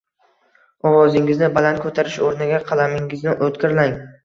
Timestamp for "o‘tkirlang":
3.51-3.97